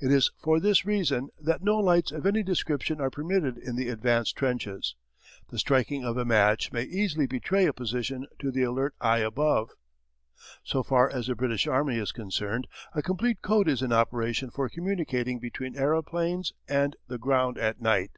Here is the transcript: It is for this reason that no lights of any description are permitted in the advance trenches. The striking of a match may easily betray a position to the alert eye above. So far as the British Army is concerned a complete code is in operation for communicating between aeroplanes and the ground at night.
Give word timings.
It 0.00 0.10
is 0.10 0.30
for 0.42 0.60
this 0.60 0.86
reason 0.86 1.28
that 1.38 1.60
no 1.60 1.76
lights 1.76 2.10
of 2.10 2.24
any 2.24 2.42
description 2.42 3.02
are 3.02 3.10
permitted 3.10 3.58
in 3.58 3.76
the 3.76 3.90
advance 3.90 4.32
trenches. 4.32 4.94
The 5.50 5.58
striking 5.58 6.06
of 6.06 6.16
a 6.16 6.24
match 6.24 6.72
may 6.72 6.84
easily 6.84 7.26
betray 7.26 7.66
a 7.66 7.74
position 7.74 8.26
to 8.38 8.50
the 8.50 8.62
alert 8.62 8.94
eye 8.98 9.18
above. 9.18 9.72
So 10.64 10.82
far 10.82 11.10
as 11.10 11.26
the 11.26 11.34
British 11.34 11.66
Army 11.66 11.98
is 11.98 12.12
concerned 12.12 12.66
a 12.94 13.02
complete 13.02 13.42
code 13.42 13.68
is 13.68 13.82
in 13.82 13.92
operation 13.92 14.48
for 14.48 14.70
communicating 14.70 15.38
between 15.38 15.76
aeroplanes 15.76 16.54
and 16.66 16.96
the 17.08 17.18
ground 17.18 17.58
at 17.58 17.78
night. 17.78 18.12